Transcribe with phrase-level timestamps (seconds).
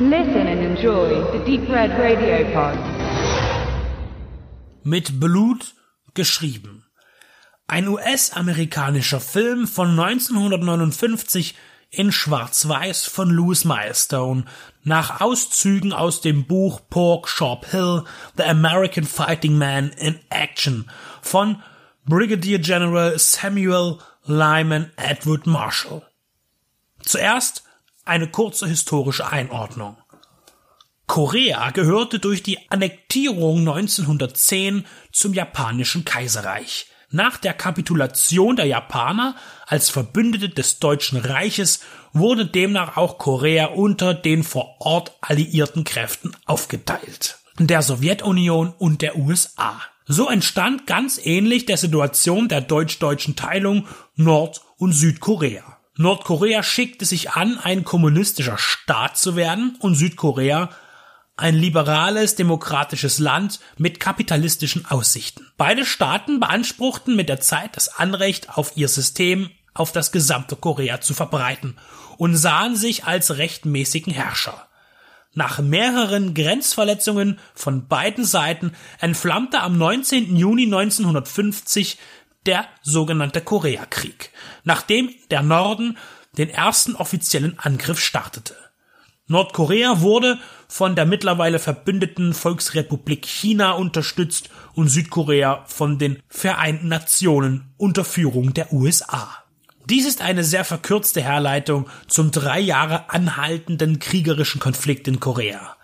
[0.00, 2.76] Listen and enjoy the Deep Red Radio Pod.
[4.82, 5.72] Mit Blut
[6.14, 6.84] geschrieben.
[7.68, 11.54] Ein US-amerikanischer Film von 1959
[11.90, 14.46] in Schwarz-Weiß von Louis Milestone
[14.82, 18.02] nach Auszügen aus dem Buch Pork Shop Hill,
[18.36, 20.90] The American Fighting Man in Action
[21.22, 21.62] von
[22.04, 26.02] Brigadier General Samuel Lyman Edward Marshall.
[27.00, 27.63] Zuerst
[28.04, 29.96] eine kurze historische Einordnung.
[31.06, 36.86] Korea gehörte durch die Annektierung 1910 zum japanischen Kaiserreich.
[37.10, 39.36] Nach der Kapitulation der Japaner
[39.66, 41.80] als Verbündete des Deutschen Reiches
[42.12, 47.38] wurde demnach auch Korea unter den vor Ort alliierten Kräften aufgeteilt.
[47.58, 49.80] Der Sowjetunion und der USA.
[50.06, 55.73] So entstand ganz ähnlich der Situation der deutsch-deutschen Teilung Nord- und Südkorea.
[55.96, 60.70] Nordkorea schickte sich an, ein kommunistischer Staat zu werden und Südkorea
[61.36, 65.46] ein liberales, demokratisches Land mit kapitalistischen Aussichten.
[65.56, 71.00] Beide Staaten beanspruchten mit der Zeit das Anrecht auf ihr System auf das gesamte Korea
[71.00, 71.76] zu verbreiten
[72.16, 74.68] und sahen sich als rechtmäßigen Herrscher.
[75.36, 80.36] Nach mehreren Grenzverletzungen von beiden Seiten entflammte am 19.
[80.36, 81.98] Juni 1950
[82.46, 84.30] der sogenannte Koreakrieg,
[84.64, 85.96] nachdem der Norden
[86.36, 88.54] den ersten offiziellen Angriff startete.
[89.26, 97.72] Nordkorea wurde von der mittlerweile verbündeten Volksrepublik China unterstützt und Südkorea von den Vereinten Nationen
[97.78, 99.44] unter Führung der USA.
[99.88, 105.76] Dies ist eine sehr verkürzte Herleitung zum drei Jahre anhaltenden kriegerischen Konflikt in Korea.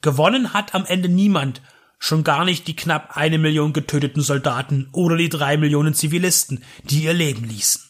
[0.00, 1.60] Gewonnen hat am Ende niemand,
[1.98, 7.04] schon gar nicht die knapp eine Million getöteten Soldaten oder die drei Millionen Zivilisten, die
[7.04, 7.82] ihr Leben ließen.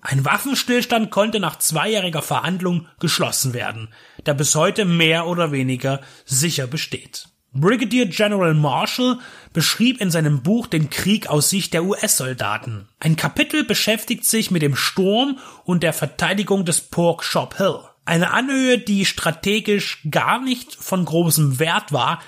[0.00, 3.88] Ein Waffenstillstand konnte nach zweijähriger Verhandlung geschlossen werden,
[4.26, 7.28] der bis heute mehr oder weniger sicher besteht.
[7.52, 9.18] Brigadier General Marshall
[9.52, 12.88] beschrieb in seinem Buch den Krieg aus Sicht der US-Soldaten.
[13.00, 17.80] Ein Kapitel beschäftigt sich mit dem Sturm und der Verteidigung des Pork Shop Hill.
[18.04, 22.20] Eine Anhöhe, die strategisch gar nicht von großem Wert war,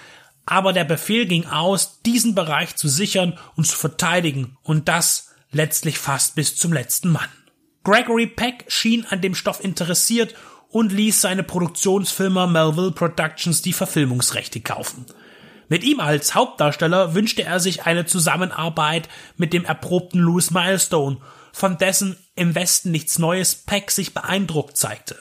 [0.51, 5.99] aber der Befehl ging aus, diesen Bereich zu sichern und zu verteidigen, und das letztlich
[5.99, 7.29] fast bis zum letzten Mann.
[7.85, 10.35] Gregory Peck schien an dem Stoff interessiert
[10.69, 15.07] und ließ seine Produktionsfirma Melville Productions die Verfilmungsrechte kaufen.
[15.69, 21.19] Mit ihm als Hauptdarsteller wünschte er sich eine Zusammenarbeit mit dem erprobten Louis Milestone,
[21.53, 25.17] von dessen im Westen nichts Neues Peck sich beeindruckt zeigte.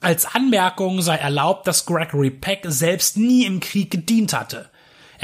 [0.00, 4.68] Als Anmerkung sei erlaubt, dass Gregory Peck selbst nie im Krieg gedient hatte.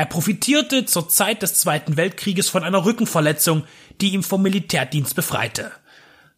[0.00, 3.65] Er profitierte zur Zeit des Zweiten Weltkrieges von einer Rückenverletzung,
[4.00, 5.72] die ihm vom Militärdienst befreite.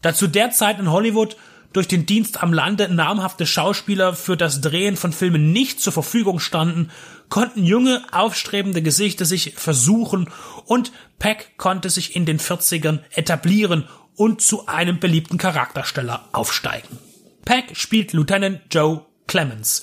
[0.00, 1.36] Da zu der Zeit in Hollywood
[1.72, 6.40] durch den Dienst am Lande namhafte Schauspieler für das Drehen von Filmen nicht zur Verfügung
[6.40, 6.90] standen,
[7.28, 10.28] konnten junge, aufstrebende Gesichter sich versuchen
[10.64, 10.90] und
[11.20, 13.86] Peck konnte sich in den 40ern etablieren
[14.16, 16.98] und zu einem beliebten Charaktersteller aufsteigen.
[17.44, 19.82] Peck spielt Lieutenant Joe Clemens,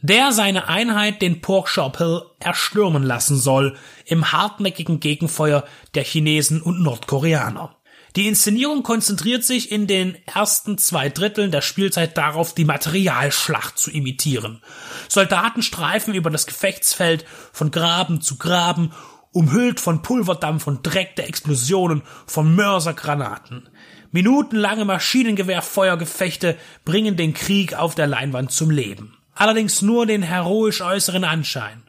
[0.00, 5.64] der seine Einheit den Porkshop Hill erstürmen lassen soll im hartnäckigen Gegenfeuer
[5.94, 7.74] der Chinesen und Nordkoreaner.
[8.16, 13.90] Die Inszenierung konzentriert sich in den ersten zwei Dritteln der Spielzeit darauf, die Materialschlacht zu
[13.90, 14.62] imitieren.
[15.08, 18.92] Soldaten streifen über das Gefechtsfeld von Graben zu Graben,
[19.32, 23.68] umhüllt von Pulverdampf und Dreck der Explosionen von Mörsergranaten.
[24.10, 29.17] Minutenlange Maschinengewehrfeuergefechte bringen den Krieg auf der Leinwand zum Leben.
[29.38, 31.84] Allerdings nur den heroisch äußeren Anschein.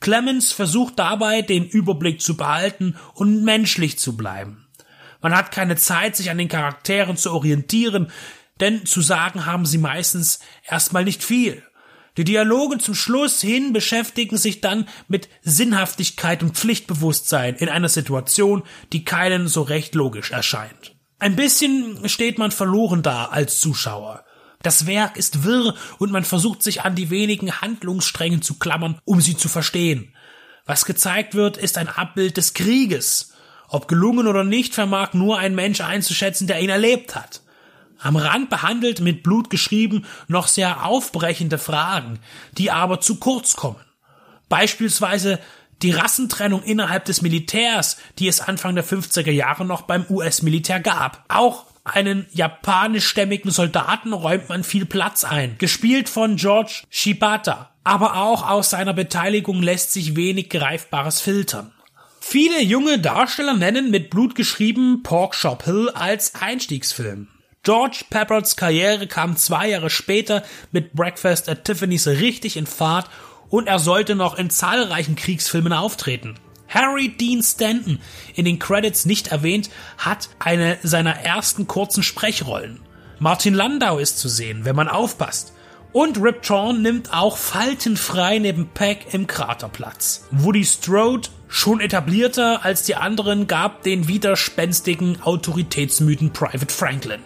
[0.00, 4.66] Clemens versucht dabei, den Überblick zu behalten und menschlich zu bleiben.
[5.20, 8.10] Man hat keine Zeit, sich an den Charakteren zu orientieren,
[8.58, 11.62] denn zu sagen haben sie meistens erstmal nicht viel.
[12.16, 18.62] Die Dialoge zum Schluss hin beschäftigen sich dann mit Sinnhaftigkeit und Pflichtbewusstsein in einer Situation,
[18.94, 20.94] die keinen so recht logisch erscheint.
[21.18, 24.23] Ein bisschen steht man verloren da als Zuschauer.
[24.64, 29.20] Das Werk ist wirr und man versucht sich an die wenigen Handlungsstränge zu klammern, um
[29.20, 30.14] sie zu verstehen.
[30.64, 33.34] Was gezeigt wird, ist ein Abbild des Krieges,
[33.68, 37.42] ob gelungen oder nicht, vermag nur ein Mensch einzuschätzen, der ihn erlebt hat.
[37.98, 42.18] Am Rand behandelt, mit Blut geschrieben, noch sehr aufbrechende Fragen,
[42.52, 43.80] die aber zu kurz kommen.
[44.48, 45.40] Beispielsweise
[45.82, 51.22] die Rassentrennung innerhalb des Militärs, die es Anfang der 50er Jahre noch beim US-Militär gab.
[51.28, 57.70] Auch einen japanischstämmigen Soldaten räumt man viel Platz ein, gespielt von George Shibata.
[57.84, 61.72] Aber auch aus seiner Beteiligung lässt sich wenig Greifbares filtern.
[62.20, 67.28] Viele junge Darsteller nennen mit Blut geschrieben Pork Shop Hill als Einstiegsfilm.
[67.62, 70.42] George Pepperds Karriere kam zwei Jahre später
[70.72, 73.10] mit Breakfast at Tiffany's richtig in Fahrt
[73.50, 76.38] und er sollte noch in zahlreichen Kriegsfilmen auftreten.
[76.74, 78.00] Harry Dean Stanton,
[78.34, 82.80] in den Credits nicht erwähnt, hat eine seiner ersten kurzen Sprechrollen.
[83.20, 85.52] Martin Landau ist zu sehen, wenn man aufpasst.
[85.92, 90.26] Und Rip Torn nimmt auch faltenfrei neben Peck im Krater Platz.
[90.32, 97.20] Woody Strode, schon etablierter als die anderen, gab den widerspenstigen Autoritätsmythen Private Franklin.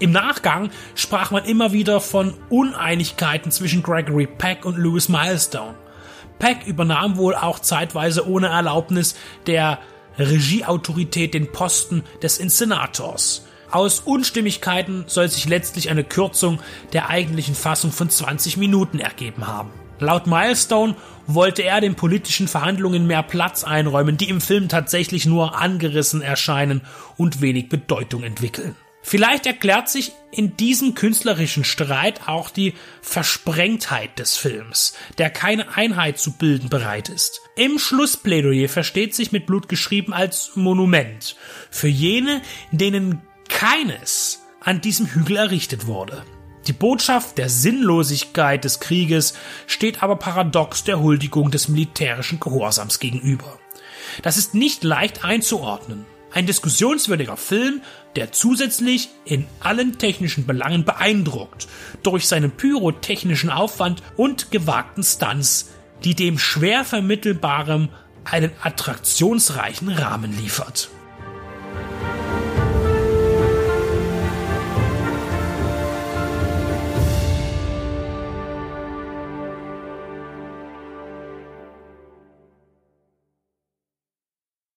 [0.00, 5.74] Im Nachgang sprach man immer wieder von Uneinigkeiten zwischen Gregory Peck und Louis Milestone.
[6.40, 9.14] Peck übernahm wohl auch zeitweise ohne Erlaubnis
[9.46, 9.78] der
[10.18, 13.46] Regieautorität den Posten des Inszenators.
[13.70, 16.58] Aus Unstimmigkeiten soll sich letztlich eine Kürzung
[16.92, 19.70] der eigentlichen Fassung von 20 Minuten ergeben haben.
[20.00, 20.96] Laut Milestone
[21.26, 26.80] wollte er den politischen Verhandlungen mehr Platz einräumen, die im Film tatsächlich nur angerissen erscheinen
[27.16, 28.74] und wenig Bedeutung entwickeln.
[29.02, 36.18] Vielleicht erklärt sich in diesem künstlerischen Streit auch die Versprengtheit des Films, der keine Einheit
[36.18, 37.40] zu bilden bereit ist.
[37.56, 41.36] Im Schlussplädoyer versteht sich mit Blut geschrieben als Monument
[41.70, 46.24] für jene, denen keines an diesem Hügel errichtet wurde.
[46.66, 49.34] Die Botschaft der Sinnlosigkeit des Krieges
[49.66, 53.58] steht aber paradox der Huldigung des militärischen Gehorsams gegenüber.
[54.22, 56.04] Das ist nicht leicht einzuordnen.
[56.32, 57.82] Ein diskussionswürdiger Film,
[58.16, 61.68] der zusätzlich in allen technischen Belangen beeindruckt
[62.02, 65.70] durch seinen pyrotechnischen Aufwand und gewagten Stunts,
[66.04, 67.90] die dem schwer vermittelbaren
[68.24, 70.90] einen attraktionsreichen Rahmen liefert.